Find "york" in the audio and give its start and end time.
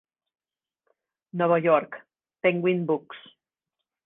1.67-2.01